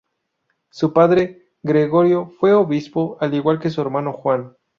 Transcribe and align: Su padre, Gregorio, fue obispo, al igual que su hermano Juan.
Su 0.71 0.93
padre, 0.93 1.51
Gregorio, 1.61 2.31
fue 2.39 2.53
obispo, 2.53 3.17
al 3.19 3.35
igual 3.35 3.59
que 3.59 3.69
su 3.69 3.81
hermano 3.81 4.13
Juan. 4.13 4.57